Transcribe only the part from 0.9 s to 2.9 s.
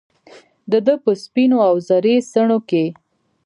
په سپینواوزري څڼوکې